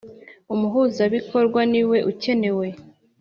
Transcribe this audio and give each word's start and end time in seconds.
Umuhuzabikorwa 0.53 1.59
niwe 1.71 1.97
ukenewe. 2.11 2.67